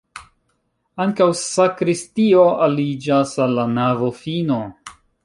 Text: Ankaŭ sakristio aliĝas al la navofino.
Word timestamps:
Ankaŭ 1.03 1.27
sakristio 1.41 2.45
aliĝas 2.69 3.35
al 3.47 3.55
la 3.59 3.67
navofino. 3.75 4.59